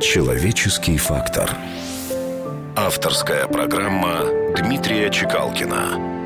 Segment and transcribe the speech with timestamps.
[0.00, 1.50] Человеческий фактор.
[2.76, 6.18] Авторская программа Дмитрия Чекалкина.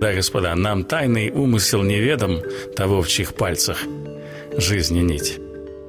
[0.00, 2.42] Да, господа, нам тайный умысел неведом
[2.76, 3.78] того, в чьих пальцах
[4.56, 5.40] жизни нить.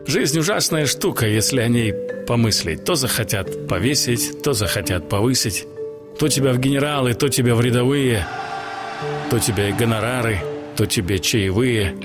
[0.08, 1.94] Жизнь ужасная штука, если о ней
[2.26, 2.84] помыслить.
[2.84, 5.68] То захотят повесить, то захотят повысить.
[6.18, 8.26] То тебя в генералы, то тебя в рядовые.
[9.30, 10.40] То тебе гонорары,
[10.76, 11.96] то тебе чаевые.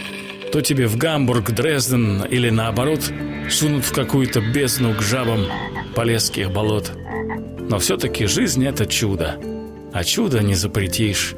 [0.53, 3.01] То тебе в Гамбург, Дрезден или наоборот
[3.51, 5.47] сунут в какую-то бездну к жабам
[5.95, 6.93] полесских болот.
[7.71, 9.39] Но все-таки жизнь— это чудо.
[9.95, 11.35] А чудо не запретишь.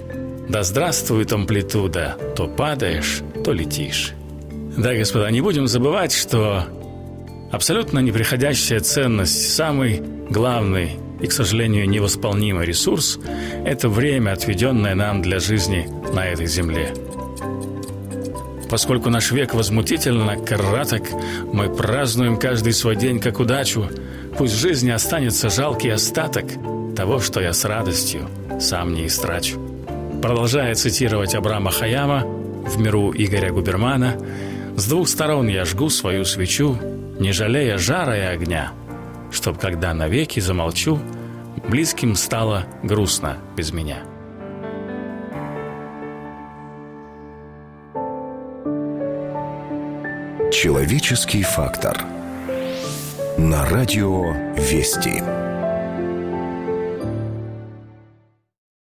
[0.49, 4.13] Да здравствует амплитуда, то падаешь, то летишь.
[4.77, 6.65] Да, господа, не будем забывать, что
[7.53, 13.21] абсолютно неприходящая ценность, самый главный и, к сожалению, невосполнимый ресурс–
[13.65, 16.93] это время, отведенное нам для жизни на этой земле.
[18.75, 21.05] Поскольку наш век возмутительно краток,
[21.53, 23.89] мы празднуем каждый свой день как удачу.
[24.37, 26.47] Пусть в жизни останется жалкий остаток
[26.97, 29.61] того, что я с радостью сам не истрачу.
[30.21, 34.17] Продолжая цитировать Абрама Хаяма в миру Игоря Губермана–
[34.77, 36.77] с двух сторон я жгу свою свечу,
[37.21, 38.73] не жалея жара и огня,
[39.31, 40.99] чтоб, когда навеки замолчу,
[41.69, 43.99] близким стало грустно без меня.
[50.55, 52.01] Человеческий фактор.
[53.37, 55.44] На радио «Вести».